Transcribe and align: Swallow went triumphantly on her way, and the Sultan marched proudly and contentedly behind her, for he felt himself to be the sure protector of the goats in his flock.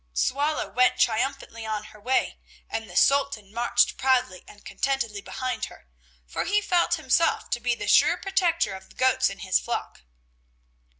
Swallow 0.13 0.67
went 0.67 0.99
triumphantly 0.99 1.63
on 1.63 1.83
her 1.93 1.99
way, 1.99 2.39
and 2.67 2.89
the 2.89 2.95
Sultan 2.95 3.53
marched 3.53 3.97
proudly 3.97 4.43
and 4.47 4.65
contentedly 4.65 5.21
behind 5.21 5.65
her, 5.65 5.87
for 6.25 6.43
he 6.43 6.59
felt 6.59 6.95
himself 6.95 7.51
to 7.51 7.59
be 7.59 7.75
the 7.75 7.87
sure 7.87 8.17
protector 8.17 8.73
of 8.73 8.89
the 8.89 8.95
goats 8.95 9.29
in 9.29 9.41
his 9.41 9.59
flock. 9.59 10.01